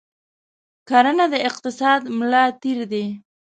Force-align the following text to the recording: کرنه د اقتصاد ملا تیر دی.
کرنه 0.89 1.25
د 1.33 1.35
اقتصاد 1.49 2.01
ملا 2.17 2.43
تیر 2.61 2.79
دی. 2.91 3.05